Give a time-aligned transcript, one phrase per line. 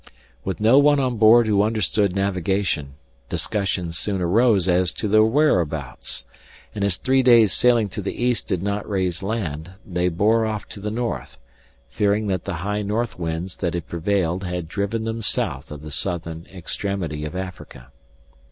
[0.43, 2.95] With no one on board who understood navigation,
[3.29, 6.25] discussions soon arose as to their whereabouts;
[6.73, 10.67] and as three days' sailing to the east did not raise land, they bore off
[10.69, 11.37] to the north,
[11.87, 15.91] fearing that the high north winds that had prevailed had driven them south of the
[15.91, 17.91] southern extremity of Africa.